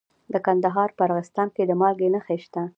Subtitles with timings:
[0.33, 2.61] د کندهار په ارغستان کې د مالګې نښې شته.